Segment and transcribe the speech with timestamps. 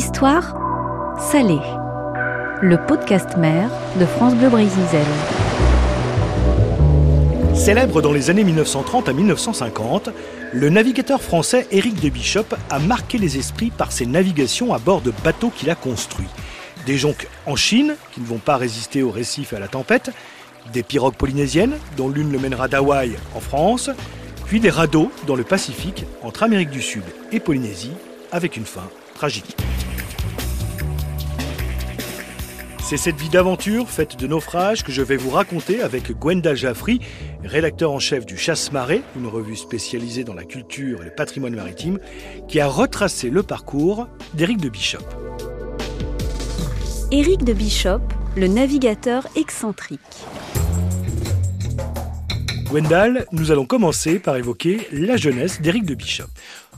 [0.00, 0.54] histoire,
[1.30, 1.58] Salé,
[2.62, 4.80] le podcast mère de France Bleu Brésil.
[7.54, 10.08] Célèbre dans les années 1930 à 1950,
[10.54, 15.02] le navigateur français Éric de Bishop a marqué les esprits par ses navigations à bord
[15.02, 16.30] de bateaux qu'il a construits.
[16.86, 20.12] Des jonques en Chine, qui ne vont pas résister aux récifs et à la tempête,
[20.72, 23.90] des pirogues polynésiennes, dont l'une le mènera d'Hawaï en France,
[24.46, 27.92] puis des radeaux dans le Pacifique entre Amérique du Sud et Polynésie,
[28.32, 29.58] avec une fin tragique.
[32.90, 36.98] C'est cette vie d'aventure faite de naufrages que je vais vous raconter avec Gwenda Jaffry,
[37.44, 42.00] rédacteur en chef du Chasse-Marée, une revue spécialisée dans la culture et le patrimoine maritime,
[42.48, 45.04] qui a retracé le parcours d'Éric de Bishop.
[47.12, 48.00] Éric de Bishop,
[48.36, 50.00] le navigateur excentrique.
[52.70, 56.28] Gwendal, nous allons commencer par évoquer la jeunesse d'Éric de Bishop.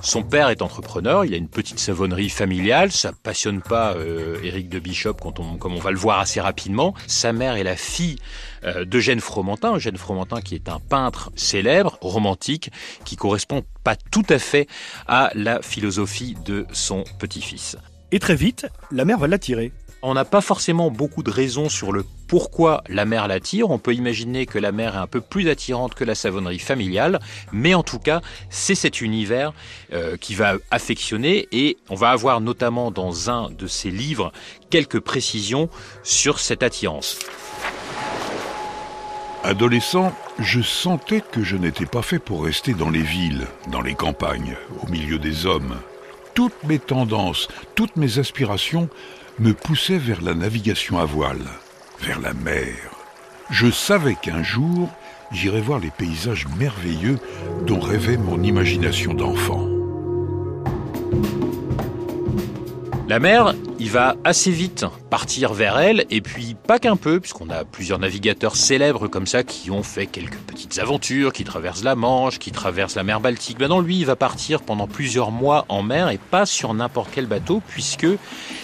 [0.00, 4.70] Son père est entrepreneur, il a une petite savonnerie familiale, ça passionne pas euh, Éric
[4.70, 6.94] de Bishop quand on, comme on va le voir assez rapidement.
[7.06, 8.16] Sa mère est la fille
[8.64, 12.70] euh, d'Eugène Fromentin, Eugène Fromentin qui est un peintre célèbre, romantique,
[13.04, 14.68] qui correspond pas tout à fait
[15.06, 17.76] à la philosophie de son petit-fils.
[18.12, 19.72] Et très vite, la mère va l'attirer.
[20.00, 23.68] On n'a pas forcément beaucoup de raisons sur le pourquoi la mer l'attire.
[23.68, 27.20] On peut imaginer que la mer est un peu plus attirante que la savonnerie familiale,
[27.52, 29.52] mais en tout cas, c'est cet univers
[29.92, 34.32] euh, qui va affectionner et on va avoir notamment dans un de ses livres
[34.70, 35.68] quelques précisions
[36.04, 37.18] sur cette attirance.
[39.44, 43.94] Adolescent, je sentais que je n'étais pas fait pour rester dans les villes, dans les
[43.94, 45.76] campagnes, au milieu des hommes.
[46.32, 48.88] Toutes mes tendances, toutes mes aspirations
[49.38, 51.44] me poussait vers la navigation à voile,
[52.02, 52.74] vers la mer.
[53.50, 54.88] Je savais qu'un jour,
[55.30, 57.18] j'irais voir les paysages merveilleux
[57.66, 59.68] dont rêvait mon imagination d'enfant.
[63.08, 67.50] La mer, il va assez vite partir vers elle, et puis pas qu'un peu, puisqu'on
[67.50, 71.94] a plusieurs navigateurs célèbres comme ça qui ont fait quelques petites aventures, qui traversent la
[71.94, 73.60] Manche, qui traversent la mer Baltique.
[73.60, 77.26] Maintenant, lui, il va partir pendant plusieurs mois en mer, et pas sur n'importe quel
[77.26, 78.06] bateau, puisque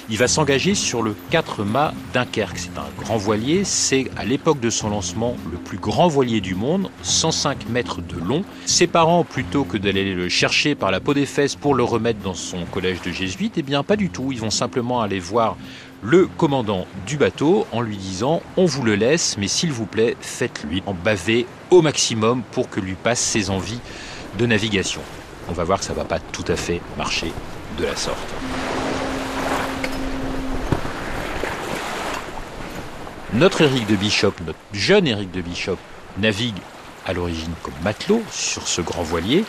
[0.09, 2.57] il va s'engager sur le 4 mâts Dunkerque.
[2.57, 6.55] C'est un grand voilier, c'est à l'époque de son lancement le plus grand voilier du
[6.55, 8.43] monde, 105 mètres de long.
[8.65, 12.21] Ses parents, plutôt que d'aller le chercher par la peau des fesses pour le remettre
[12.21, 14.33] dans son collège de jésuites, eh bien pas du tout.
[14.33, 15.59] Ils vont simplement aller voir
[16.03, 20.17] le commandant du bateau en lui disant on vous le laisse mais s'il vous plaît
[20.21, 23.81] faites-lui en baver au maximum pour que lui passe ses envies
[24.39, 25.01] de navigation.
[25.49, 27.33] On va voir que ça va pas tout à fait marcher
[27.79, 28.19] de la sorte.
[33.35, 35.77] Notre Éric de Bishop, notre jeune Éric de Bishop,
[36.19, 36.57] navigue
[37.09, 39.45] à l'origine comme matelot sur ce grand voilier.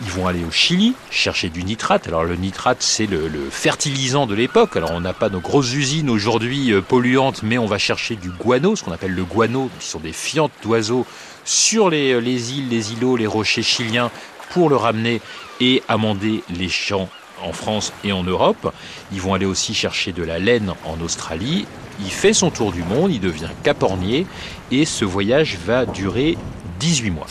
[0.00, 2.08] Ils vont aller au Chili chercher du nitrate.
[2.08, 4.76] Alors le nitrate, c'est le, fertilisant de l'époque.
[4.76, 8.30] Alors on n'a pas nos grosses usines aujourd'hui euh, polluantes, mais on va chercher du
[8.30, 11.06] guano, ce qu'on appelle le guano, qui sont des fientes d'oiseaux
[11.44, 14.10] sur les, euh, les îles, les îlots, les rochers chiliens
[14.50, 15.20] pour le ramener
[15.60, 17.08] et amender les champs
[17.42, 18.72] en France et en Europe.
[19.12, 21.66] Ils vont aller aussi chercher de la laine en Australie
[22.00, 24.26] il fait son tour du monde, il devient capornier
[24.70, 26.36] et ce voyage va durer
[26.82, 27.28] 18 mois.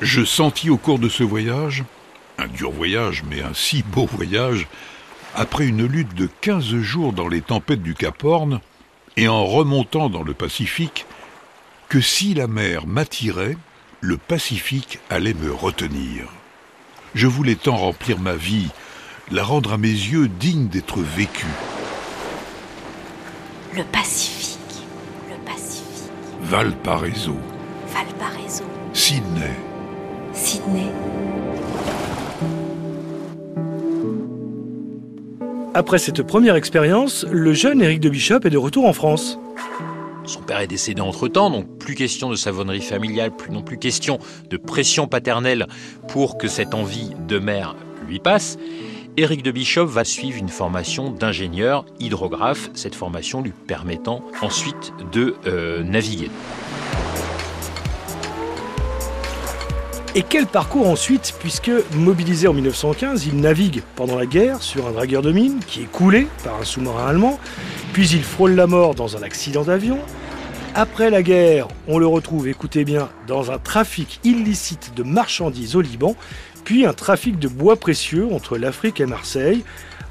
[0.00, 1.84] Je sentis au cours de ce voyage,
[2.38, 4.66] un dur voyage mais un si beau voyage,
[5.34, 8.60] après une lutte de 15 jours dans les tempêtes du Cap Horn
[9.18, 11.04] et en remontant dans le Pacifique,
[11.90, 13.58] que si la mer m'attirait,
[14.00, 16.24] le Pacifique allait me retenir.
[17.14, 18.68] Je voulais tant remplir ma vie,
[19.30, 21.44] la rendre à mes yeux digne d'être vécue.
[23.74, 24.55] Le Pacifique.
[26.48, 27.34] Valparaiso.
[27.88, 28.62] Valparaiso.
[28.92, 29.50] Sydney.
[30.32, 30.92] Sydney.
[35.74, 39.40] Après cette première expérience, le jeune Éric de Bishop est de retour en France.
[40.24, 44.20] Son père est décédé entre-temps, donc plus question de savonnerie familiale, plus non plus question
[44.48, 45.66] de pression paternelle
[46.06, 47.74] pour que cette envie de mère
[48.06, 48.56] lui passe.
[49.18, 55.36] Éric de Bishop va suivre une formation d'ingénieur hydrographe, cette formation lui permettant ensuite de
[55.46, 56.30] euh, naviguer.
[60.14, 64.92] Et quel parcours ensuite, puisque mobilisé en 1915, il navigue pendant la guerre sur un
[64.92, 67.40] dragueur de mine qui est coulé par un sous-marin allemand,
[67.94, 69.98] puis il frôle la mort dans un accident d'avion.
[70.74, 75.80] Après la guerre, on le retrouve, écoutez bien, dans un trafic illicite de marchandises au
[75.80, 76.16] Liban,
[76.66, 79.62] puis un trafic de bois précieux entre l'Afrique et Marseille,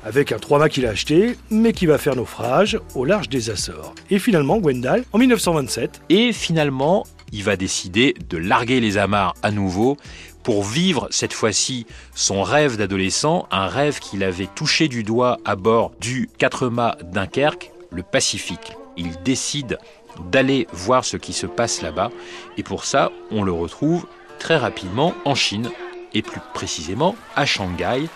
[0.05, 3.49] avec un 3 mâts qu'il a acheté, mais qui va faire naufrage au large des
[3.49, 3.93] Açores.
[4.09, 6.01] Et finalement, Gwendal, en 1927.
[6.07, 9.97] Et finalement, il va décider de larguer les amarres à nouveau
[10.43, 15.57] pour vivre cette fois-ci son rêve d'adolescent, un rêve qu'il avait touché du doigt à
[15.57, 18.77] bord du 4 mâts Dunkerque, le Pacifique.
[18.95, 19.77] Il décide
[20.31, 22.11] d'aller voir ce qui se passe là-bas
[22.57, 24.07] et pour ça, on le retrouve
[24.39, 25.69] très rapidement en Chine
[26.15, 28.07] et plus précisément à Shanghai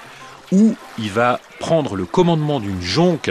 [0.52, 3.30] où il va prendre le commandement d'une jonque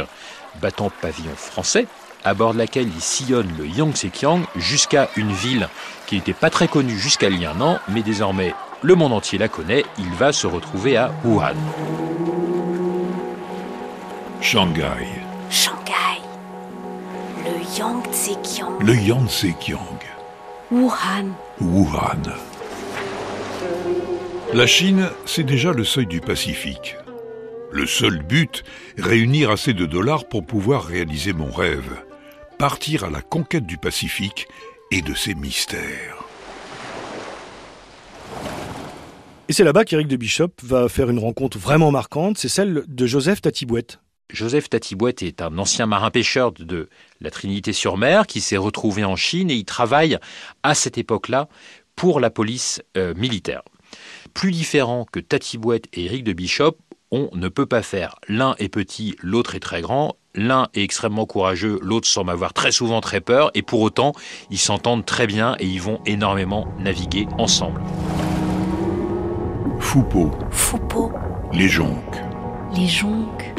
[0.60, 1.86] battant pavillon français
[2.24, 5.68] à bord de laquelle il sillonne le Yangtze-Kiang jusqu'à une ville
[6.06, 9.12] qui n'était pas très connue jusqu'à il y a un an, mais désormais le monde
[9.12, 11.54] entier la connaît, il va se retrouver à Wuhan.
[14.40, 15.06] Shanghai.
[15.50, 16.20] Shanghai.
[17.44, 18.78] Le Yangtze-Kiang.
[18.80, 19.98] Le Yangtze-Kiang.
[20.70, 21.32] Wuhan.
[21.60, 22.22] Wuhan.
[24.54, 26.96] La Chine, c'est déjà le seuil du Pacifique.
[27.70, 28.64] Le seul but,
[28.96, 32.02] réunir assez de dollars pour pouvoir réaliser mon rêve.
[32.58, 34.48] Partir à la conquête du Pacifique
[34.90, 36.24] et de ses mystères.
[39.50, 43.06] Et c'est là-bas qu'Éric de Bishop va faire une rencontre vraiment marquante, c'est celle de
[43.06, 44.00] Joseph Tatibouette.
[44.30, 46.88] Joseph Tatibouette est un ancien marin-pêcheur de
[47.20, 50.18] la Trinité-sur-Mer qui s'est retrouvé en Chine et il travaille
[50.62, 51.48] à cette époque-là
[51.96, 53.62] pour la police euh, militaire.
[54.34, 56.76] Plus différent que Tatibouette et Éric de Bishop,
[57.10, 58.16] on ne peut pas faire.
[58.28, 60.16] L'un est petit, l'autre est très grand.
[60.34, 64.12] L'un est extrêmement courageux, l'autre semble avoir très souvent très peur, et pour autant,
[64.50, 67.80] ils s'entendent très bien et ils vont énormément naviguer ensemble.
[69.80, 71.10] Foupeau, Foupeau.
[71.52, 72.16] les jonques.
[72.76, 73.54] Les jonques.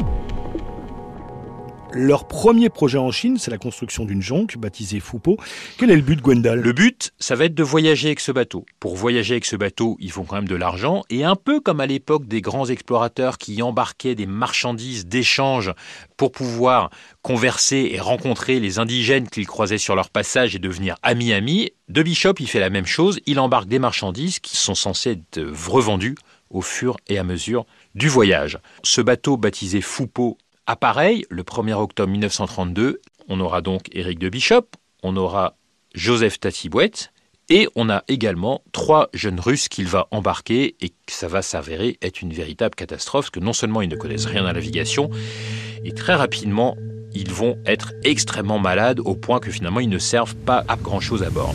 [1.92, 5.36] Leur premier projet en Chine, c'est la construction d'une jonque baptisée Foupeau.
[5.76, 6.60] Quel est le but de Gwendal?
[6.60, 8.64] Le but, ça va être de voyager avec ce bateau.
[8.78, 11.02] Pour voyager avec ce bateau, ils font quand même de l'argent.
[11.10, 15.72] Et un peu comme à l'époque des grands explorateurs qui embarquaient des marchandises d'échange
[16.16, 16.90] pour pouvoir
[17.22, 22.34] converser et rencontrer les indigènes qu'ils croisaient sur leur passage et devenir amis-amis, De Bishop,
[22.38, 23.18] il fait la même chose.
[23.26, 26.14] Il embarque des marchandises qui sont censées être revendues
[26.50, 27.66] au fur et à mesure
[27.96, 28.58] du voyage.
[28.84, 29.80] Ce bateau baptisé
[30.70, 34.66] Foupeau Appareil, le 1er octobre 1932, on aura donc Éric de Bishop,
[35.02, 35.56] on aura
[35.96, 37.10] Joseph Tatibouette,
[37.48, 42.22] et on a également trois jeunes Russes qu'il va embarquer et ça va s'avérer être
[42.22, 45.10] une véritable catastrophe, que non seulement ils ne connaissent rien à la navigation,
[45.84, 46.76] et très rapidement,
[47.14, 51.24] ils vont être extrêmement malades au point que finalement ils ne servent pas à grand-chose
[51.24, 51.54] à bord.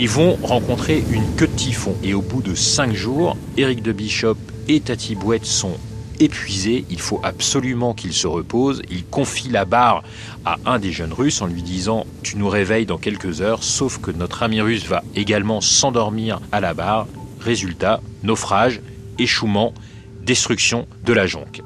[0.00, 3.92] Ils vont rencontrer une queue de typhon et au bout de cinq jours, Éric de
[3.92, 5.76] Bishop et Tati Bouette sont
[6.22, 6.84] épuisés.
[6.90, 8.82] Il faut absolument qu'ils se reposent.
[8.90, 10.02] Il confie la barre
[10.44, 13.98] à un des jeunes Russes en lui disant Tu nous réveilles dans quelques heures, sauf
[13.98, 17.06] que notre ami russe va également s'endormir à la barre.
[17.40, 18.80] Résultat naufrage,
[19.18, 19.74] échouement,
[20.22, 21.62] destruction de la jonque.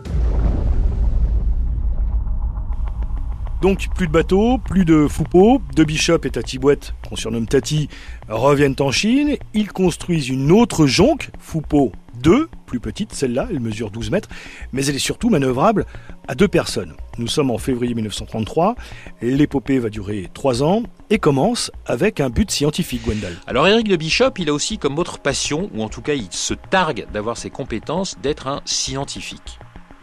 [3.62, 7.88] Donc plus de bateaux, plus de Foupeau, de Bishop et Tati Bouette, qu'on surnomme Tati,
[8.28, 9.36] reviennent en Chine.
[9.54, 14.28] Ils construisent une autre jonque, Foupeau 2, plus petite, celle-là, elle mesure 12 mètres,
[14.72, 15.86] mais elle est surtout manœuvrable
[16.28, 16.94] à deux personnes.
[17.18, 18.74] Nous sommes en février 1933,
[19.22, 23.34] l'épopée va durer trois ans et commence avec un but scientifique, Gwendal.
[23.46, 26.28] Alors Eric de Bishop, il a aussi comme autre passion, ou en tout cas il
[26.30, 29.58] se targue d'avoir ses compétences, d'être un scientifique.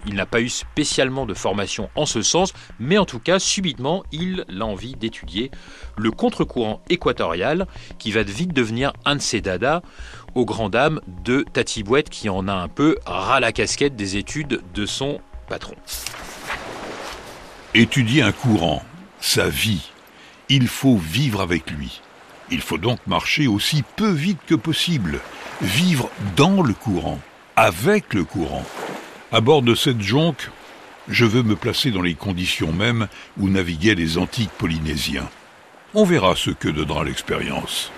[0.05, 4.03] Il n'a pas eu spécialement de formation en ce sens, mais en tout cas, subitement,
[4.11, 5.49] il a envie d'étudier
[5.97, 7.67] le contre-courant équatorial,
[7.99, 9.81] qui va vite devenir un de ses dadas,
[10.35, 14.17] aux grandes dames de Tati Bouette, qui en a un peu ras la casquette des
[14.17, 15.75] études de son patron.
[17.73, 18.83] Étudier un courant,
[19.19, 19.89] sa vie,
[20.49, 22.01] il faut vivre avec lui.
[22.51, 25.19] Il faut donc marcher aussi peu vite que possible,
[25.61, 27.19] vivre dans le courant,
[27.55, 28.65] avec le courant.
[29.31, 30.51] À bord de cette jonque,
[31.07, 33.07] je veux me placer dans les conditions mêmes
[33.39, 35.29] où naviguaient les antiques Polynésiens.
[35.95, 37.91] On verra ce que donnera l'expérience.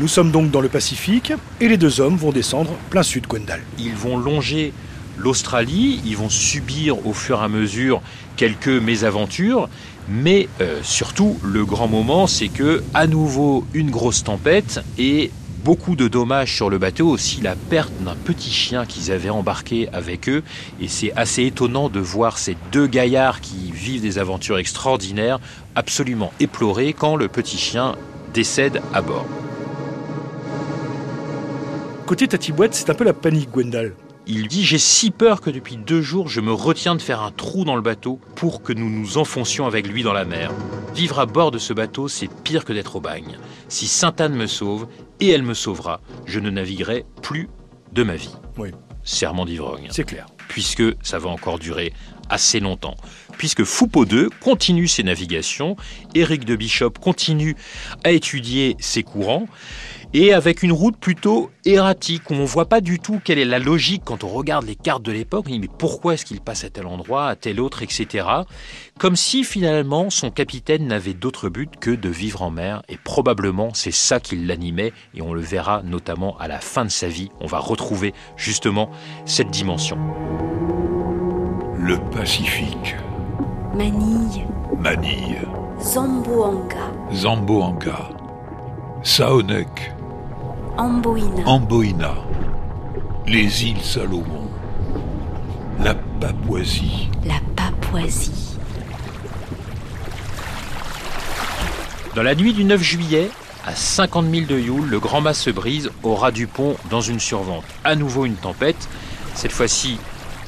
[0.00, 3.60] Nous sommes donc dans le Pacifique et les deux hommes vont descendre plein sud, Gwendal.
[3.78, 4.72] Ils vont longer
[5.16, 8.02] l'Australie, ils vont subir au fur et à mesure
[8.36, 9.68] quelques mésaventures,
[10.08, 15.30] mais euh, surtout le grand moment, c'est que à nouveau une grosse tempête et
[15.64, 19.88] beaucoup de dommages sur le bateau, aussi la perte d'un petit chien qu'ils avaient embarqué
[19.92, 20.42] avec eux.
[20.80, 25.38] Et c'est assez étonnant de voir ces deux gaillards qui vivent des aventures extraordinaires
[25.76, 27.94] absolument éplorés quand le petit chien
[28.34, 29.24] décède à bord.
[32.06, 33.94] Côté Tatibouette, c'est un peu la panique, Gwendal.
[34.26, 37.30] Il dit J'ai si peur que depuis deux jours, je me retiens de faire un
[37.30, 40.50] trou dans le bateau pour que nous nous enfoncions avec lui dans la mer.
[40.94, 43.38] Vivre à bord de ce bateau, c'est pire que d'être au bagne.
[43.68, 44.86] Si Sainte-Anne me sauve,
[45.20, 47.48] et elle me sauvera, je ne naviguerai plus
[47.92, 48.34] de ma vie.
[48.58, 48.70] Oui,
[49.02, 49.88] Serment d'ivrogne.
[49.90, 50.26] c'est clair.
[50.48, 51.92] Puisque ça va encore durer
[52.28, 52.96] assez longtemps,
[53.36, 55.76] puisque Foucault II continue ses navigations,
[56.14, 57.54] Éric de Bishop continue
[58.02, 59.46] à étudier ses courants,
[60.14, 63.44] et avec une route plutôt erratique, où on ne voit pas du tout quelle est
[63.44, 66.70] la logique quand on regarde les cartes de l'époque, mais pourquoi est-ce qu'il passe à
[66.70, 68.24] tel endroit, à tel autre, etc.
[68.96, 73.70] Comme si finalement son capitaine n'avait d'autre but que de vivre en mer, et probablement
[73.74, 77.30] c'est ça qui l'animait, et on le verra notamment à la fin de sa vie,
[77.40, 78.90] on va retrouver justement
[79.24, 79.98] cette dimension.
[81.76, 82.94] Le Pacifique,
[83.74, 84.46] Manille,
[84.78, 85.40] Manille,
[85.80, 88.10] Zamboanga, Zamboanga,
[89.02, 89.92] Saonek,
[90.76, 92.14] Amboina, Amboina,
[93.28, 94.50] les îles Salomon,
[95.78, 98.58] la Papouasie, la Papouasie.
[102.16, 103.30] Dans la nuit du 9 juillet,
[103.64, 107.00] à 50 000 de Youle, le grand mât se brise au ras du pont dans
[107.00, 107.64] une survente.
[107.84, 108.88] À nouveau une tempête.
[109.36, 109.98] Cette fois-ci,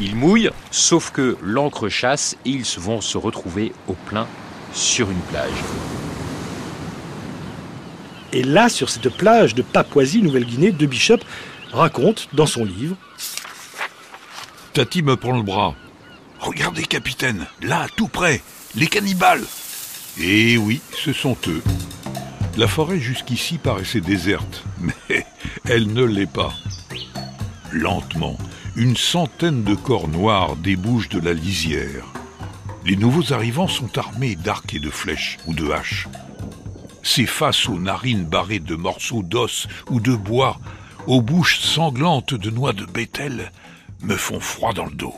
[0.00, 4.26] il mouille, sauf que l'ancre chasse et ils vont se retrouver au plein
[4.72, 5.62] sur une plage.
[8.32, 11.18] Et là, sur cette plage de Papouasie, Nouvelle-Guinée, De Bishop
[11.72, 12.96] raconte dans son livre
[14.72, 15.74] Tati me prend le bras.
[16.38, 18.42] Regardez, capitaine, là, tout près,
[18.74, 19.44] les cannibales.
[20.18, 21.62] Eh oui, ce sont eux.
[22.56, 25.26] La forêt jusqu'ici paraissait déserte, mais
[25.64, 26.52] elle ne l'est pas.
[27.72, 28.38] Lentement,
[28.76, 32.04] une centaine de corps noirs débouchent de la lisière.
[32.84, 36.06] Les nouveaux arrivants sont armés d'arcs et de flèches ou de haches.
[37.06, 40.58] Ces faces aux narines barrées de morceaux d'os ou de bois,
[41.06, 43.52] aux bouches sanglantes de noix de bétel,
[44.02, 45.14] me font froid dans le dos.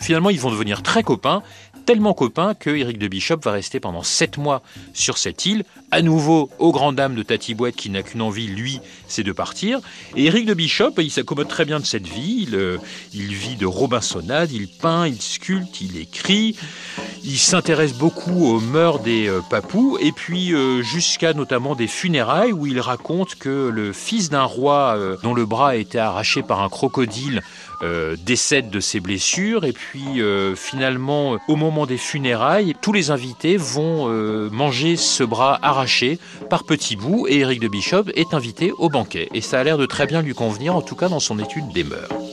[0.00, 1.44] Finalement, ils vont devenir très copains,
[1.86, 4.62] tellement copains que Éric de Bishop va rester pendant sept mois
[4.92, 8.80] sur cette île, à nouveau aux grandes dames de Tati qui n'a qu'une envie, lui,
[9.06, 9.78] c'est de partir.
[10.16, 12.78] Et Éric de Bishop, il s'accommode très bien de cette vie, il, euh,
[13.14, 16.56] il vit de robinsonnade, il peint, il sculpte, il écrit,
[17.24, 22.52] il s'intéresse beaucoup aux mœurs des euh, papous, et puis euh, jusqu'à notamment des funérailles
[22.52, 26.42] où il raconte que le fils d'un roi euh, dont le bras a été arraché
[26.42, 27.42] par un crocodile
[28.24, 30.22] décède de ses blessures et puis
[30.56, 34.08] finalement au moment des funérailles tous les invités vont
[34.50, 36.18] manger ce bras arraché
[36.48, 39.76] par petits bouts et Eric de Bishop est invité au banquet et ça a l'air
[39.76, 42.25] de très bien lui convenir en tout cas dans son étude des mœurs.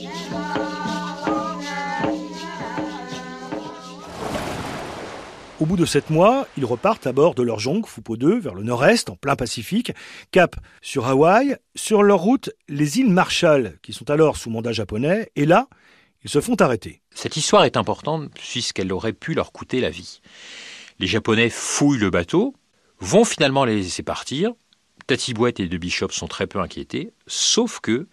[5.60, 8.54] Au bout de sept mois, ils repartent à bord de leur jonque Foupo 2 vers
[8.54, 9.92] le nord-est, en plein Pacifique,
[10.32, 11.56] cap sur Hawaï.
[11.76, 15.68] Sur leur route, les îles Marshall, qui sont alors sous mandat japonais, et là,
[16.24, 17.02] ils se font arrêter.
[17.14, 20.20] Cette histoire est importante puisqu'elle aurait pu leur coûter la vie.
[20.98, 22.54] Les Japonais fouillent le bateau,
[22.98, 24.52] vont finalement les laisser partir.
[25.06, 28.08] Tati Bouette et De Bishop sont très peu inquiétés, sauf que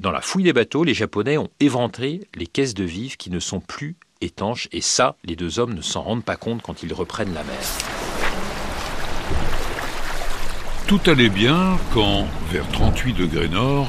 [0.00, 3.38] dans la fouille des bateaux, les Japonais ont éventré les caisses de vivres qui ne
[3.38, 3.96] sont plus
[4.72, 7.58] et ça, les deux hommes ne s'en rendent pas compte quand ils reprennent la mer.
[10.86, 13.88] Tout allait bien quand, vers 38 degrés nord,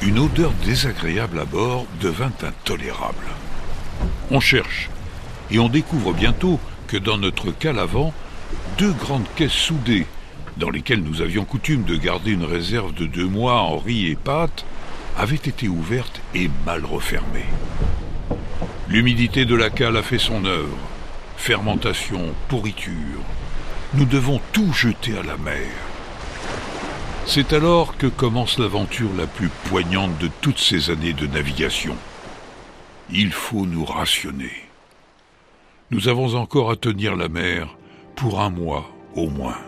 [0.00, 3.26] une odeur désagréable à bord devint intolérable.
[4.30, 4.88] On cherche
[5.50, 8.14] et on découvre bientôt que dans notre cale avant,
[8.78, 10.06] deux grandes caisses soudées,
[10.56, 14.16] dans lesquelles nous avions coutume de garder une réserve de deux mois en riz et
[14.16, 14.64] pâtes,
[15.18, 17.46] avaient été ouvertes et mal refermées.
[18.90, 20.76] L'humidité de la cale a fait son œuvre.
[21.36, 23.22] Fermentation, pourriture.
[23.94, 25.70] Nous devons tout jeter à la mer.
[27.24, 31.94] C'est alors que commence l'aventure la plus poignante de toutes ces années de navigation.
[33.12, 34.50] Il faut nous rationner.
[35.92, 37.76] Nous avons encore à tenir la mer
[38.16, 39.58] pour un mois au moins.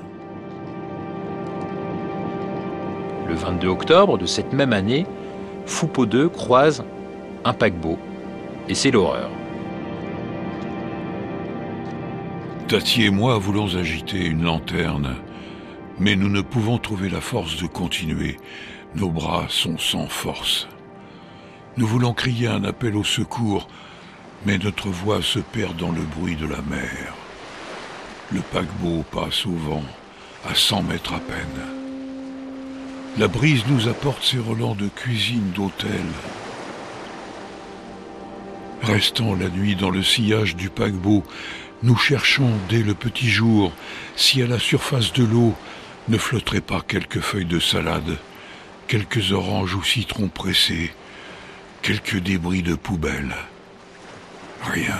[3.28, 5.06] Le 22 octobre de cette même année,
[5.64, 6.82] Foupo II croise
[7.44, 8.00] un paquebot.
[8.68, 9.30] Et c'est l'horreur.
[12.68, 15.16] Tati et moi voulons agiter une lanterne,
[15.98, 18.38] mais nous ne pouvons trouver la force de continuer.
[18.94, 20.68] Nos bras sont sans force.
[21.76, 23.68] Nous voulons crier un appel au secours,
[24.46, 27.14] mais notre voix se perd dans le bruit de la mer.
[28.32, 29.84] Le paquebot passe au vent,
[30.48, 31.62] à cent mètres à peine.
[33.18, 36.00] La brise nous apporte ses relents de cuisine d'hôtel.
[38.82, 41.22] Restant la nuit dans le sillage du paquebot,
[41.84, 43.72] nous cherchons dès le petit jour
[44.16, 45.54] si à la surface de l'eau
[46.08, 48.18] ne flotteraient pas quelques feuilles de salade,
[48.88, 50.90] quelques oranges ou citrons pressés,
[51.80, 53.36] quelques débris de poubelle.
[54.64, 54.98] Rien.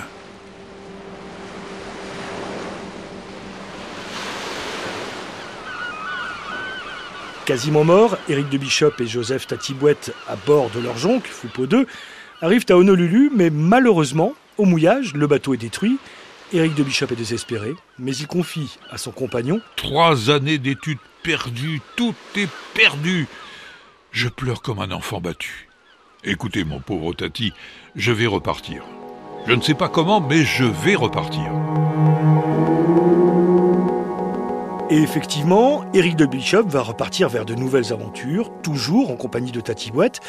[7.45, 11.89] Quasiment morts, Éric de Bishop et Joseph Tatibouette à bord de leur jonque, Foupo 2,
[12.43, 15.99] arrivent à Honolulu, mais malheureusement, au mouillage, le bateau est détruit.
[16.53, 21.81] Éric de Bishop est désespéré, mais il confie à son compagnon Trois années d'études perdues,
[21.97, 23.27] tout est perdu.
[24.11, 25.69] Je pleure comme un enfant battu.
[26.25, 27.53] Écoutez, mon pauvre Tati,
[27.97, 28.83] je vais repartir.
[29.47, 31.51] Je ne sais pas comment, mais je vais repartir.
[34.93, 39.63] Et effectivement, Éric de Bishop va repartir vers de nouvelles aventures, toujours en compagnie de
[39.63, 40.21] Tati Bouette.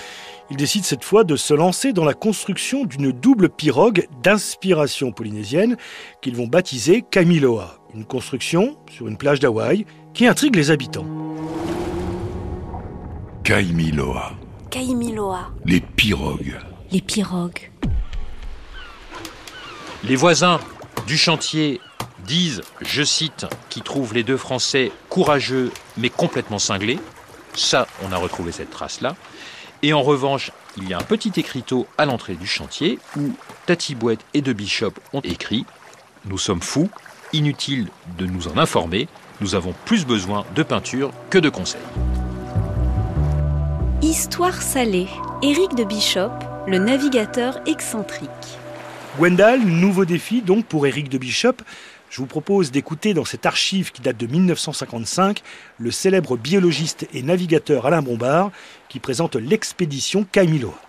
[0.49, 5.77] Il décide cette fois de se lancer dans la construction d'une double pirogue d'inspiration polynésienne
[6.21, 7.79] qu'ils vont baptiser Kamiloa.
[7.95, 11.05] Une construction sur une plage d'Hawaï qui intrigue les habitants.
[13.43, 14.33] Kaimiloa,
[14.69, 15.51] Kaimiloa.
[15.65, 16.59] les pirogues.
[16.91, 17.71] Les pirogues.
[20.03, 20.59] Les voisins
[21.07, 21.79] du chantier
[22.25, 26.99] disent, je cite, qu'ils trouvent les deux Français courageux mais complètement cinglés.
[27.55, 29.15] Ça, on a retrouvé cette trace-là.
[29.85, 33.33] Et en revanche, il y a un petit écriteau à l'entrée du chantier où
[33.65, 35.65] Tati Bouette et De Bishop ont écrit
[36.25, 36.89] Nous sommes fous,
[37.33, 39.09] inutile de nous en informer,
[39.41, 41.81] nous avons plus besoin de peinture que de conseils.
[44.01, 45.07] Histoire salée.
[45.41, 46.31] Éric de Bishop,
[46.65, 48.29] le navigateur excentrique.
[49.17, 51.57] Gwendal, nouveau défi donc pour Éric de Bishop.
[52.13, 55.41] Je vous propose d'écouter dans cette archive qui date de 1955
[55.79, 58.51] le célèbre biologiste et navigateur Alain Bombard
[58.87, 60.79] qui présente l'expédition Kaimiloa.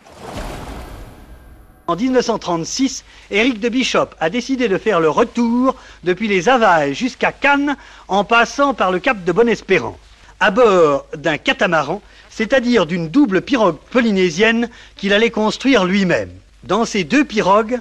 [1.86, 7.32] En 1936, Éric de Bishop a décidé de faire le retour depuis les Havaïs jusqu'à
[7.32, 9.96] Cannes en passant par le cap de Bonne-Espérance,
[10.40, 16.32] à bord d'un catamaran, c'est-à-dire d'une double pirogue polynésienne qu'il allait construire lui-même.
[16.64, 17.80] Dans ces deux pirogues,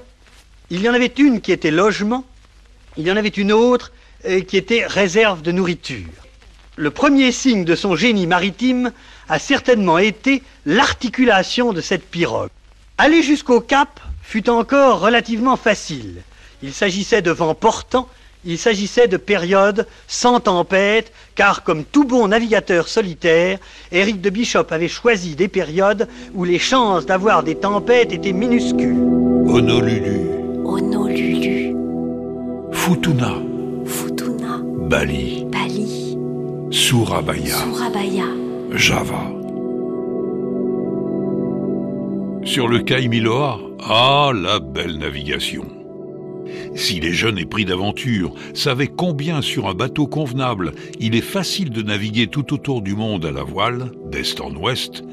[0.70, 2.24] il y en avait une qui était logement,
[2.98, 3.92] il y en avait une autre
[4.26, 6.10] euh, qui était réserve de nourriture.
[6.76, 8.92] Le premier signe de son génie maritime
[9.30, 12.50] a certainement été l'articulation de cette pirogue.
[12.98, 16.22] Aller jusqu'au cap fut encore relativement facile.
[16.62, 18.08] Il s'agissait de vents portants,
[18.46, 23.60] il s'agissait de périodes sans tempête, car comme tout bon navigateur solitaire,
[23.92, 28.98] Éric de Bishop avait choisi des périodes où les chances d'avoir des tempêtes étaient minuscules.
[29.48, 30.22] Honolulu,
[30.64, 31.03] Honolulu.
[32.84, 33.42] Futuna,
[33.86, 34.60] Futuna.
[34.90, 36.18] Bali, Bali.
[36.70, 38.26] Surabaya, Surabaya.
[38.76, 39.24] Java.
[42.44, 45.64] Sur le Kaimiloa, ah, la belle navigation.
[46.76, 51.84] Si les jeunes épris d'aventure savaient combien sur un bateau convenable il est facile de
[51.84, 55.06] naviguer tout autour du monde à la voile, d'est en ouest,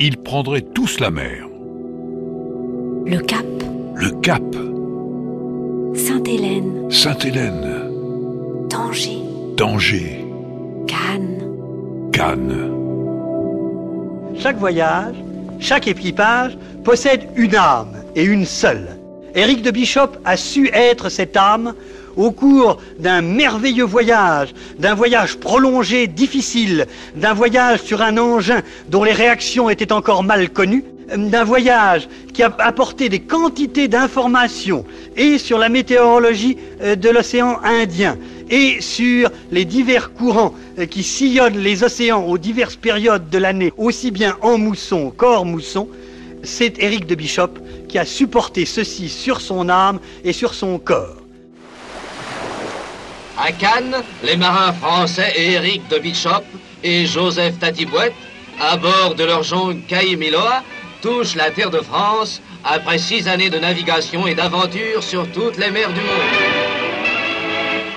[0.00, 1.46] ils prendraient tous la mer.
[3.04, 3.44] Le Cap.
[3.96, 4.56] Le Cap,
[5.94, 6.90] Sainte-Hélène.
[6.90, 9.18] Sainte-Hélène, Tanger.
[9.56, 10.24] Tanger,
[10.86, 11.42] Cannes.
[12.12, 12.72] Cannes.
[14.38, 15.14] Chaque voyage,
[15.60, 18.98] chaque équipage possède une âme et une seule.
[19.34, 21.74] Éric de Bishop a su être cette âme
[22.16, 29.04] au cours d'un merveilleux voyage, d'un voyage prolongé, difficile, d'un voyage sur un engin dont
[29.04, 30.84] les réactions étaient encore mal connues,
[31.16, 34.84] d'un voyage qui a apporté des quantités d'informations
[35.16, 38.18] et sur la météorologie euh, de l'océan Indien
[38.50, 43.72] et sur les divers courants euh, qui sillonnent les océans aux diverses périodes de l'année,
[43.76, 45.88] aussi bien en mousson qu'hors mousson,
[46.42, 47.50] c'est Éric de Bishop
[47.88, 51.16] qui a supporté ceci sur son âme et sur son corps.
[53.38, 56.42] À Cannes, les marins français Éric de Bishop
[56.82, 58.14] et Joseph Tatibouette,
[58.60, 60.62] à bord de leur jonque Kaimiloa,
[61.00, 65.70] touchent la terre de France après six années de navigation et d'aventure sur toutes les
[65.70, 66.68] mers du monde.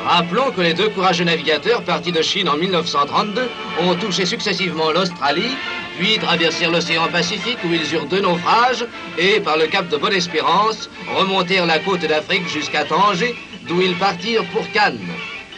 [0.06, 3.50] Rappelons que les deux courageux navigateurs partis de Chine en 1932
[3.82, 5.56] ont touché successivement l'Australie,
[6.00, 8.86] puis traversèrent l'océan Pacifique où ils eurent deux naufrages
[9.18, 13.36] et, par le cap de Bonne-Espérance, remontèrent la côte d'Afrique jusqu'à Tanger,
[13.68, 15.00] d'où ils partirent pour Cannes.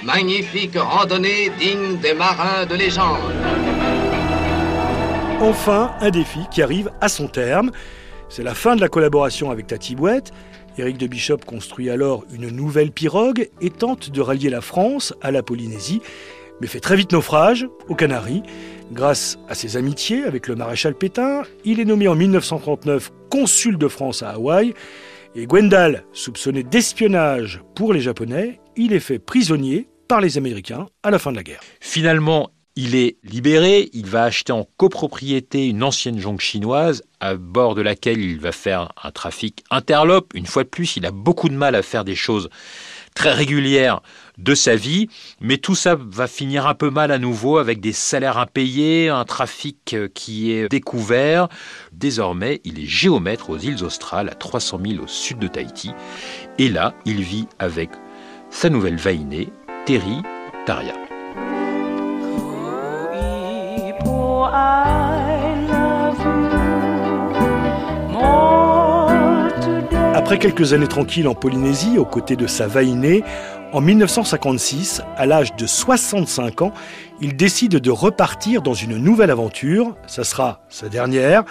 [0.03, 3.21] Magnifique randonnée digne des marins de légende.
[5.43, 7.71] Enfin, un défi qui arrive à son terme.
[8.29, 10.31] C'est la fin de la collaboration avec Tati Bouette.
[10.77, 15.31] Éric de Bishop construit alors une nouvelle pirogue et tente de rallier la France à
[15.31, 16.01] la Polynésie,
[16.61, 18.41] mais fait très vite naufrage aux Canaries.
[18.93, 23.89] Grâce à ses amitiés avec le maréchal Pétain, il est nommé en 1939 consul de
[23.89, 24.73] France à Hawaï.
[25.35, 31.11] Et Gwendal, soupçonné d'espionnage pour les Japonais, il est fait prisonnier par les Américains à
[31.11, 31.59] la fin de la guerre.
[31.81, 37.75] Finalement, il est libéré, il va acheter en copropriété une ancienne jonque chinoise à bord
[37.75, 40.33] de laquelle il va faire un trafic interlope.
[40.33, 42.49] Une fois de plus, il a beaucoup de mal à faire des choses
[43.13, 44.01] très régulières
[44.39, 45.07] de sa vie.
[45.39, 49.25] Mais tout ça va finir un peu mal à nouveau avec des salaires impayés, un
[49.25, 51.49] trafic euh, qui est découvert.
[51.91, 55.91] Désormais, il est géomètre aux îles Australes, à 300 000 au sud de Tahiti.
[56.57, 57.91] Et là, il vit avec
[58.49, 59.49] sa nouvelle vainée,
[59.85, 60.21] Terry
[60.65, 61.02] Taria.
[70.15, 73.23] Après quelques années tranquilles en Polynésie, aux côtés de sa vainée,
[73.71, 76.71] en 1956, à l'âge de 65 ans,
[77.19, 81.43] il décide de repartir dans une nouvelle aventure, ça sera sa dernière,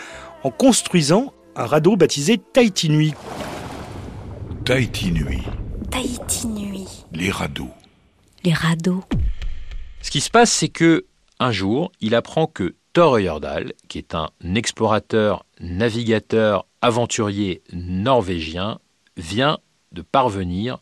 [0.44, 3.14] en construisant un radeau baptisé Tahiti Nui.
[4.64, 5.42] Tahiti Nui,
[5.90, 7.04] Tahiti nuit.
[7.12, 7.70] les radeaux.
[8.44, 9.02] Les radeaux.
[10.00, 11.06] Ce qui se passe, c'est que
[11.40, 13.18] un jour, il apprend que Thor
[13.88, 18.80] qui est un explorateur, navigateur, aventurier norvégien,
[19.16, 19.58] vient
[19.92, 20.78] de parvenir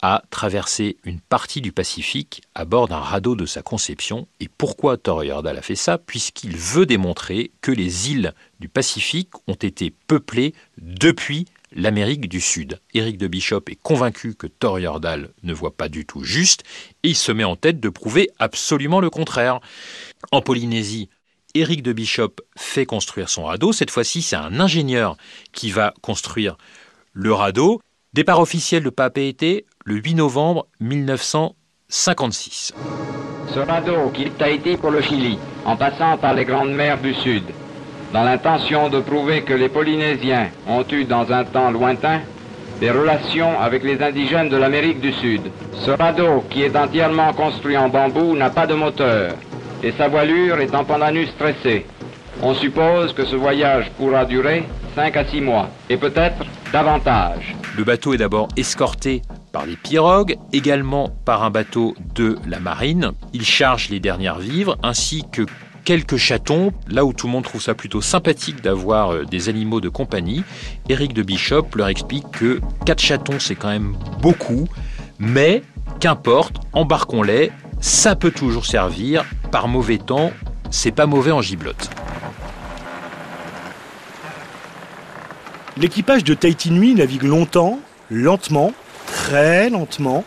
[0.00, 4.28] à traverser une partie du Pacifique à bord d'un radeau de sa conception.
[4.38, 5.98] Et pourquoi Thor a fait ça?
[5.98, 12.80] Puisqu'il veut démontrer que les îles du Pacifique ont été peuplées depuis l'Amérique du Sud.
[12.94, 16.62] Éric de Bishop est convaincu que Thor ne voit pas du tout juste
[17.02, 19.58] et il se met en tête de prouver absolument le contraire.
[20.30, 21.08] En Polynésie,
[21.54, 23.72] Éric de Bishop fait construire son radeau.
[23.72, 25.16] Cette fois-ci, c'est un ingénieur
[25.52, 26.56] qui va construire
[27.12, 27.80] le radeau.
[28.12, 32.74] Départ officiel de Papeete le 8 novembre 1956.
[33.54, 37.44] Ce radeau quitte Tahiti pour le Chili, en passant par les grandes mers du Sud,
[38.12, 42.20] dans l'intention de prouver que les Polynésiens ont eu dans un temps lointain
[42.78, 45.50] des relations avec les indigènes de l'Amérique du Sud.
[45.72, 49.34] Ce radeau, qui est entièrement construit en bambou, n'a pas de moteur,
[49.82, 51.86] et sa voilure est en pandanus stressé.
[52.42, 54.64] On suppose que ce voyage pourra durer
[54.94, 57.56] 5 à 6 mois, et peut-être davantage.
[57.76, 63.12] Le bateau est d'abord escorté par des pirogues, également par un bateau de la marine.
[63.32, 65.46] Il charge les dernières vivres ainsi que
[65.84, 69.80] quelques chatons, là où tout le monde trouve ça plutôt sympathique d'avoir euh, des animaux
[69.80, 70.44] de compagnie.
[70.88, 74.68] Éric de Bishop leur explique que 4 chatons c'est quand même beaucoup,
[75.18, 75.62] mais
[75.98, 80.30] qu'importe, embarquons-les, ça peut toujours servir, par mauvais temps,
[80.70, 81.90] c'est pas mauvais en giblotte.
[85.76, 87.78] L'équipage de Tahiti Nui navigue longtemps,
[88.10, 88.72] lentement,
[89.06, 90.24] très lentement,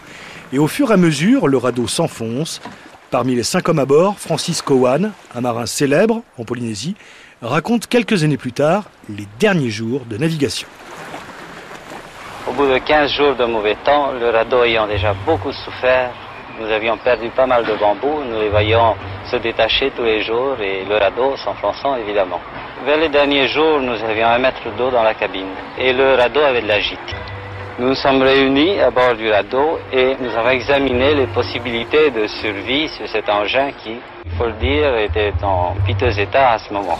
[0.53, 2.61] et au fur et à mesure, le radeau s'enfonce.
[3.09, 6.95] Parmi les cinq hommes à bord, Francis Cowan, un marin célèbre en Polynésie,
[7.41, 10.67] raconte quelques années plus tard les derniers jours de navigation.
[12.47, 16.11] Au bout de 15 jours de mauvais temps, le radeau ayant déjà beaucoup souffert,
[16.59, 18.95] nous avions perdu pas mal de bambous, nous les voyions
[19.29, 22.39] se détacher tous les jours et le radeau s'enfonçant évidemment.
[22.85, 26.41] Vers les derniers jours, nous avions un mètre d'eau dans la cabine et le radeau
[26.41, 27.15] avait de la gîte.
[27.79, 32.27] Nous nous sommes réunis à bord du radeau et nous avons examiné les possibilités de
[32.27, 36.73] survie sur cet engin qui, il faut le dire, était en piteux état à ce
[36.73, 36.99] moment.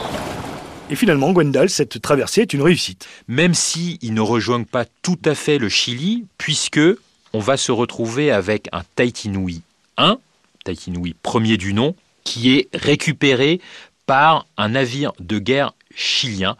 [0.89, 3.07] Et finalement, Gwendal, cette traversée est une réussite.
[3.27, 6.81] Même si ils ne rejoignent pas tout à fait le Chili, puisque
[7.33, 9.61] on va se retrouver avec un Tahiti Nui
[9.97, 10.17] 1,
[10.63, 13.61] Tahiti Nui premier du nom, qui est récupéré
[14.05, 16.57] par un navire de guerre chilien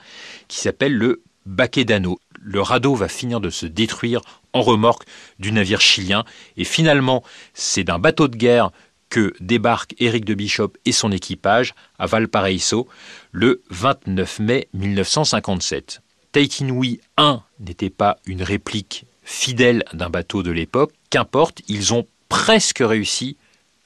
[0.48, 2.20] qui s'appelle le Baquedano.
[2.40, 4.22] Le radeau va finir de se détruire
[4.54, 5.04] en remorque
[5.40, 6.26] du navire chilien
[6.58, 8.72] et finalement c'est d'un bateau de guerre
[9.10, 12.88] que débarque Éric de Bishop et son équipage à Valparaiso
[13.32, 16.02] le 29 mai 1957.
[16.32, 22.06] Tahiti Nui 1 n'était pas une réplique fidèle d'un bateau de l'époque, qu'importe, ils ont
[22.30, 23.38] presque réussi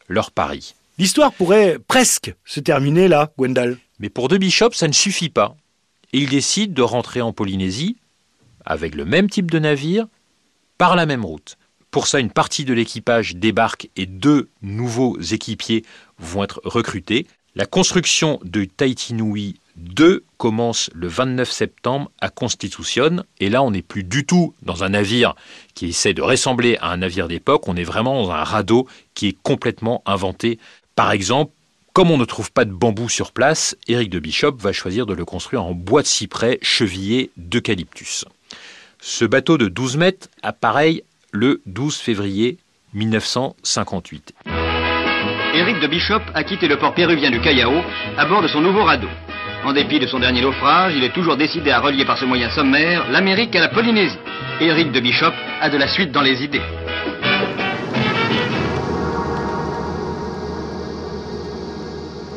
[0.07, 0.75] leur pari.
[0.97, 3.77] L'histoire pourrait presque se terminer là, Gwendal.
[3.99, 5.55] Mais pour De Bishop, ça ne suffit pas.
[6.13, 7.97] Et il décide de rentrer en Polynésie
[8.65, 10.07] avec le même type de navire,
[10.77, 11.57] par la même route.
[11.91, 15.83] Pour ça, une partie de l'équipage débarque et deux nouveaux équipiers
[16.17, 17.27] vont être recrutés.
[17.57, 23.23] La construction de Tahiti Nui 2 commence le 29 septembre à Constitution.
[23.39, 25.35] Et là, on n'est plus du tout dans un navire
[25.73, 27.69] qui essaie de ressembler à un navire d'époque.
[27.69, 30.59] On est vraiment dans un radeau qui est complètement inventé.
[30.97, 31.53] Par exemple,
[31.93, 35.13] comme on ne trouve pas de bambou sur place, Éric de Bishop va choisir de
[35.13, 38.25] le construire en bois de cyprès chevillé d'eucalyptus.
[38.99, 42.57] Ce bateau de 12 mètres apparaît le 12 février
[42.93, 44.33] 1958.
[45.55, 47.81] Éric de Bishop a quitté le port péruvien du Callao
[48.17, 49.07] à bord de son nouveau radeau.
[49.63, 52.49] En dépit de son dernier naufrage, il est toujours décidé à relier par ce moyen
[52.49, 54.17] sommaire l'Amérique à la Polynésie.
[54.59, 56.61] Éric de Bishop a de la suite dans les idées.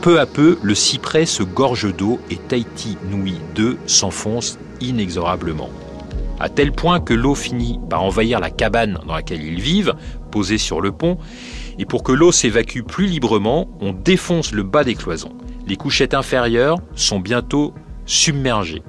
[0.00, 5.70] Peu à peu, le cyprès se gorge d'eau et Tahiti Nui 2 s'enfonce inexorablement.
[6.38, 9.94] À tel point que l'eau finit par envahir la cabane dans laquelle ils vivent,
[10.30, 11.18] posées sur le pont.
[11.78, 15.32] Et pour que l'eau s'évacue plus librement, on défonce le bas des cloisons.
[15.66, 17.72] Les couchettes inférieures sont bientôt
[18.04, 18.82] submergées.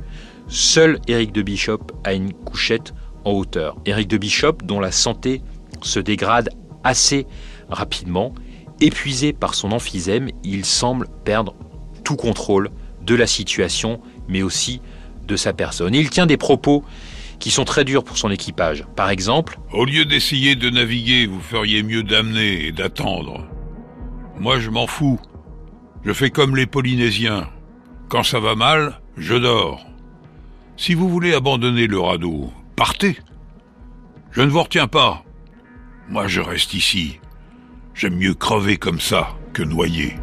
[0.47, 2.93] Seul Éric de Bishop a une couchette
[3.25, 3.78] en hauteur.
[3.86, 5.41] Éric de Bishop, dont la santé
[5.82, 6.49] se dégrade
[6.84, 7.28] assez
[7.69, 8.34] rapidement,
[8.82, 11.54] épuisé par son emphysème, il semble perdre
[12.04, 12.71] tout contrôle
[13.06, 14.82] de la situation, mais aussi
[15.28, 15.93] de sa personne.
[15.93, 16.84] Il tient des propos
[17.39, 18.86] qui sont très durs pour son équipage.
[18.95, 23.45] Par exemple, Au lieu d'essayer de naviguer, vous feriez mieux d'amener et d'attendre.
[24.39, 25.19] Moi, je m'en fous.
[26.04, 27.49] Je fais comme les Polynésiens.
[28.10, 29.86] Quand ça va mal, je dors.
[30.78, 33.17] Si vous voulez abandonner le radeau, partez.
[34.32, 35.23] Je ne vous retiens pas.
[36.08, 37.19] Moi, je reste ici.
[37.93, 40.15] J'aime mieux crever comme ça que noyer.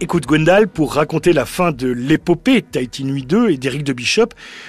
[0.00, 4.28] Écoute Gwendal, pour raconter la fin de l'épopée Tahiti Nuit 2 et d'Éric de Bishop,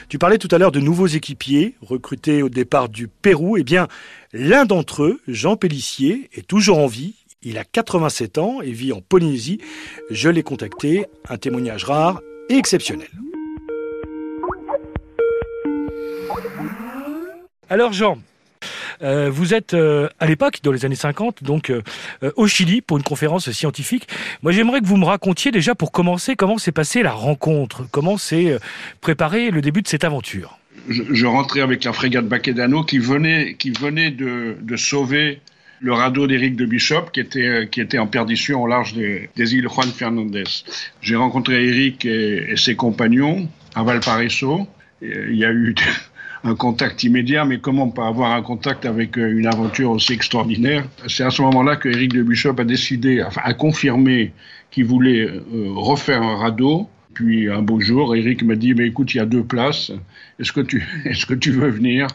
[0.10, 3.56] tu parlais tout à l'heure de nouveaux équipiers recrutés au départ du Pérou.
[3.56, 3.88] Eh bien,
[4.34, 7.13] l'un d'entre eux, Jean Pellissier, est toujours en vie.
[7.44, 9.62] Il a 87 ans et vit en Polynésie.
[10.10, 13.10] Je l'ai contacté, un témoignage rare et exceptionnel.
[17.70, 18.18] Alors Jean,
[19.02, 21.82] euh, vous êtes euh, à l'époque, dans les années 50, donc euh,
[22.36, 24.08] au Chili pour une conférence scientifique.
[24.44, 28.18] Moi, j'aimerais que vous me racontiez déjà pour commencer comment s'est passée la rencontre, comment
[28.18, 28.58] s'est
[29.02, 30.58] préparé le début de cette aventure?
[30.88, 35.40] je, rentrais avec la frégate Baquedano qui venait, qui venait de, sauver
[35.82, 39.68] le radeau d'Éric de Bishop qui était, qui était en perdition au large des, îles
[39.70, 40.44] Juan Fernandez.
[41.02, 44.68] J'ai rencontré Éric et, et ses compagnons à Valparaiso.
[45.02, 45.76] Il y a eu
[46.43, 50.86] un contact immédiat, mais comment pas avoir un contact avec euh, une aventure aussi extraordinaire?
[51.08, 54.32] C'est à ce moment-là que Éric de Bishop a décidé, enfin, a confirmé
[54.71, 55.43] qu'il voulait euh,
[55.75, 56.89] refaire un radeau.
[57.13, 59.91] Puis un beau jour, Eric m'a dit, mais écoute, il y a deux places.
[60.67, 62.08] Tu, est-ce que tu veux venir?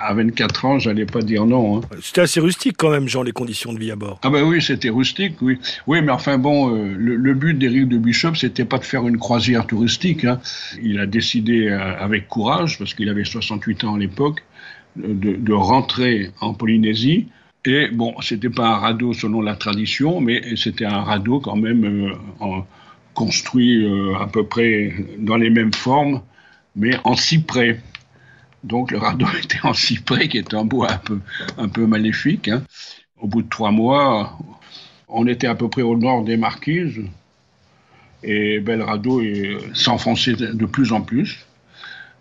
[0.00, 1.78] À 24 ans, j'allais pas dire non.
[1.78, 1.80] hein.
[2.00, 4.20] C'était assez rustique quand même, Jean, les conditions de vie à bord.
[4.22, 5.58] Ah ben oui, c'était rustique, oui.
[5.88, 9.06] Oui, mais enfin bon, euh, le, le but d'Éric de Bishop, c'était pas de faire
[9.08, 10.24] une croisière touristique.
[10.24, 10.40] hein.
[10.82, 14.44] Il a décidé euh, avec courage, parce qu'il avait 68 ans à l'époque,
[14.96, 17.26] de, de rentrer en Polynésie.
[17.64, 21.84] Et bon, c'était pas un radeau selon la tradition, mais c'était un radeau quand même
[21.84, 22.64] euh, en-
[23.14, 23.84] construit
[24.20, 26.22] à peu près dans les mêmes formes,
[26.76, 27.80] mais en cyprès.
[28.64, 31.20] Donc le radeau était en cyprès, qui est un bois un peu,
[31.56, 32.48] un peu maléfique.
[32.48, 32.62] hein.
[33.20, 34.38] Au bout de trois mois,
[35.08, 37.00] on était à peu près au nord des Marquises,
[38.22, 39.20] et ben, le radeau
[39.74, 41.46] s'enfonçait de plus en plus.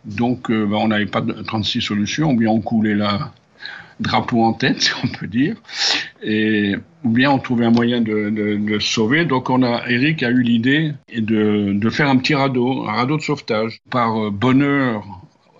[0.05, 3.31] Donc euh, ben, on n'avait pas de 36 solutions, ou bien on coulait là
[3.99, 5.55] drapeau en tête, si on peut dire,
[6.23, 9.25] et, ou bien on trouvait un moyen de, se sauver.
[9.25, 13.17] Donc on a, Eric a eu l'idée de, de faire un petit radeau, un radeau
[13.17, 13.81] de sauvetage.
[13.89, 15.03] Par euh, bonheur,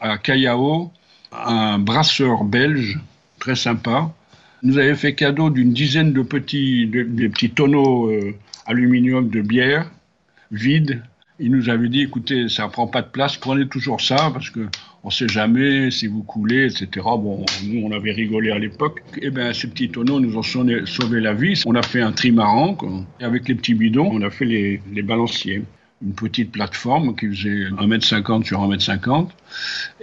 [0.02, 0.92] à Callao,
[1.32, 3.00] un brasseur belge
[3.40, 4.12] très sympa
[4.64, 9.42] nous avait fait cadeau d'une dizaine de petits, de, des petits tonneaux euh, aluminium de
[9.42, 9.90] bière
[10.52, 11.02] vides.
[11.40, 14.68] Il nous avait dit, écoutez, ça prend pas de place, prenez toujours ça parce que
[15.04, 16.88] on sait jamais si vous coulez, etc.
[17.06, 19.04] Bon, nous on avait rigolé à l'époque.
[19.22, 21.62] Et ben ces petits tonneaux nous ont sauvé la vie.
[21.68, 22.90] On a fait un trimaran quoi.
[23.20, 25.62] Et avec les petits bidons, on a fait les, les balanciers.
[26.04, 29.30] Une petite plateforme qui faisait 1m50 sur 1m50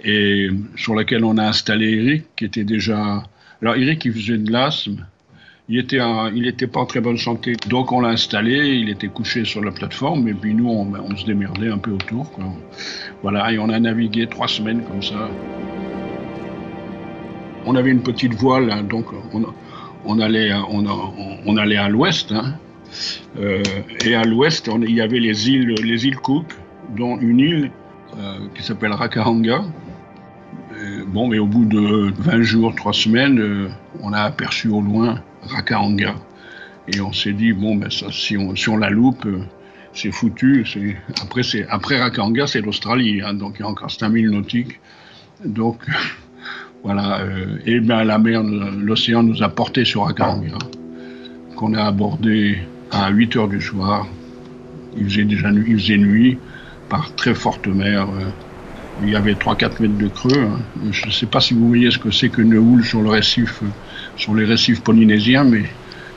[0.03, 3.23] et sur laquelle on a installé Eric qui était déjà
[3.61, 5.05] alors Eric, il faisait de l'asthme.
[5.67, 5.99] Il était,
[6.35, 7.55] il était pas en très bonne santé.
[7.67, 11.25] Donc on l'a installé, il était couché sur la plateforme, et puis nous, on, se
[11.25, 12.31] démerdait un peu autour.
[13.23, 15.29] Voilà, et on a navigué trois semaines comme ça.
[17.65, 19.07] On avait une petite voile, hein, donc
[20.05, 22.31] on, allait, on allait à l'ouest.
[22.31, 22.59] hein.
[23.39, 23.63] Euh,
[24.05, 26.45] et à l'ouest, il y avait les îles, les îles Cook,
[26.95, 27.71] dont une île
[28.17, 29.63] euh, qui s'appelle Rakahanga.
[30.77, 33.69] Euh, bon, mais au bout de 20 jours, 3 semaines, euh,
[34.01, 36.15] on a aperçu au loin Rakahanga.
[36.87, 39.27] Et on s'est dit, bon, ben si on, si la loupe,
[39.93, 40.65] c'est foutu.
[41.21, 44.79] Après, après Rakahanga, c'est l'Australie, hein, donc il y a encore 5000 nautiques.
[45.43, 45.79] Donc,
[46.83, 47.21] voilà.
[47.21, 50.57] euh, et ben la mer, l'océan nous a portés sur Rakahanga,
[51.55, 52.59] qu'on a abordé
[52.91, 54.07] à 8 heures du soir.
[54.97, 56.37] Il faisait déjà nuit, il faisait nuit
[56.89, 58.07] par très forte mer.
[58.09, 58.29] euh,
[59.03, 60.39] il y avait 3-4 mètres de creux.
[60.39, 60.59] hein.
[60.91, 63.61] Je ne sais pas si vous voyez ce que c'est qu'une houle sur le récif,
[63.61, 63.67] euh,
[64.15, 65.63] sur les récifs polynésiens, mais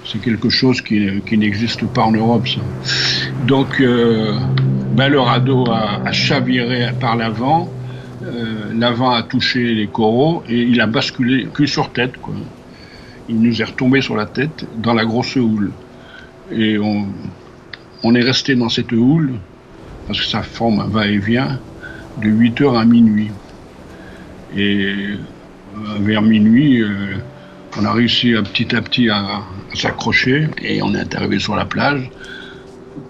[0.04, 2.46] c'est quelque chose qui, n'existe pas en Europe.
[2.46, 2.60] ça.
[3.46, 4.32] Donc, euh,
[4.96, 7.68] le radeau a, chaviré par l'avant.
[8.74, 12.14] L'avant a touché les coraux et il a basculé cul sur tête.
[13.28, 15.72] Il nous est retombé sur la tête dans la grosse houle.
[16.50, 19.34] Et on, est resté dans cette houle
[20.06, 21.60] parce que ça forme un va-et-vient
[22.22, 23.30] de 8 heures à minuit.
[24.56, 25.16] Et euh,
[26.00, 27.16] vers minuit, euh,
[27.78, 29.42] on a réussi à, petit à petit à,
[29.74, 32.10] s'accrocher et on est arrivé sur la plage,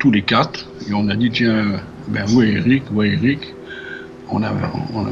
[0.00, 3.54] tous les quatre, et on a dit tiens, ben est Eric, est Eric
[4.30, 4.52] on a,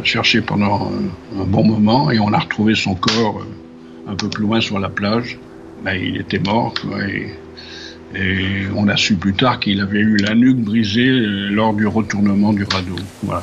[0.03, 0.91] cherché pendant
[1.39, 4.79] un, bon moment et on a retrouvé son corps euh, un peu plus loin sur
[4.79, 5.39] la plage.
[5.85, 6.75] Ben, il était mort,
[7.09, 7.33] et,
[8.17, 11.87] et on a su plus tard qu'il avait eu la nuque brisée euh, lors du
[11.87, 12.97] retournement du radeau.
[13.23, 13.43] Voilà.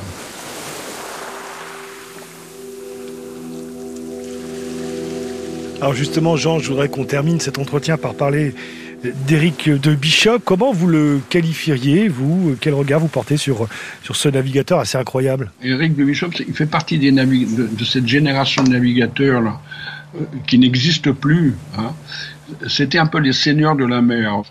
[5.81, 8.55] Alors justement, Jean, je voudrais qu'on termine cet entretien par parler
[9.27, 10.39] d'Éric de Bishop.
[10.45, 12.55] Comment vous le qualifieriez, vous?
[12.61, 13.67] Quel regard vous portez sur,
[14.01, 15.51] sur ce navigateur assez incroyable?
[15.61, 19.59] Éric de Bishop, il fait partie des de, de cette génération de navigateurs là,
[20.15, 21.53] euh, qui n'existe plus.
[21.77, 21.91] hein.
[22.67, 24.43] C'était un peu les seigneurs de la mer.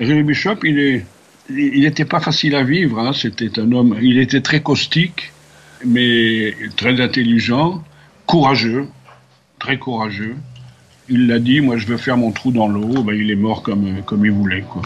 [0.00, 1.04] De Bishop, il est,
[1.50, 2.98] il n'était pas facile à vivre.
[2.98, 3.12] hein.
[3.12, 5.30] C'était un homme, il était très caustique,
[5.84, 7.82] mais très intelligent,
[8.26, 8.86] courageux,
[9.58, 10.36] très courageux.
[11.10, 13.02] Il l'a dit, moi je veux faire mon trou dans l'eau.
[13.02, 14.62] Ben, il est mort comme, comme il voulait.
[14.62, 14.82] Quoi.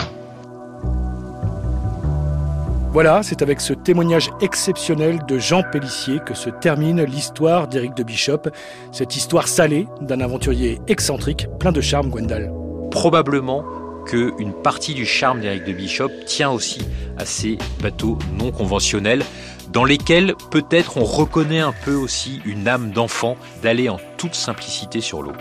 [2.93, 8.03] Voilà, c'est avec ce témoignage exceptionnel de Jean Pellissier que se termine l'histoire d'Éric de
[8.03, 8.43] Bishop,
[8.91, 12.53] cette histoire salée d'un aventurier excentrique, plein de charme, Gwendal.
[12.91, 13.65] Probablement
[14.05, 16.81] qu'une partie du charme d'Éric de Bishop tient aussi
[17.17, 19.25] à ces bateaux non conventionnels
[19.73, 25.01] dans lesquels peut-être on reconnaît un peu aussi une âme d'enfant d'aller en toute simplicité
[25.01, 25.33] sur l'eau.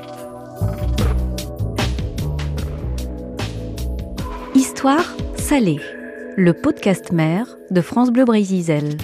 [4.55, 5.05] Histoire
[5.37, 5.79] salée,
[6.35, 8.97] le podcast mère de France Bleu Brésil.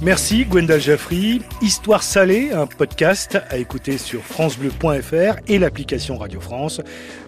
[0.00, 1.42] Merci Gwendal Jaffry.
[1.62, 6.80] Histoire salée, un podcast à écouter sur francebleu.fr et l'application Radio France.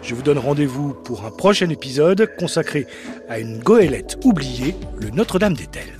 [0.03, 2.85] Je vous donne rendez-vous pour un prochain épisode consacré
[3.29, 5.97] à une goélette oubliée, le Notre-Dame des Tels.